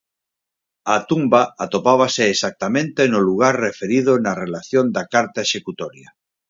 A 0.95 0.97
tumba 1.09 1.41
atopábase 1.65 2.23
exactamente 2.33 3.01
no 3.11 3.19
lugar 3.29 3.53
referido 3.67 4.11
na 4.25 4.33
Relación 4.43 4.85
da 4.95 5.03
Carta 5.13 5.39
Executoria. 5.47 6.09